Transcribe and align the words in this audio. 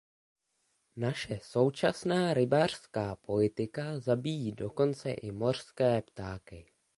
Naše 0.95 1.39
současná 1.43 2.33
rybářská 2.33 3.15
politika 3.15 3.99
zabíjí 3.99 4.51
dokonce 4.51 5.11
i 5.11 5.31
mořské 5.31 6.01
ptáky. 6.01 6.71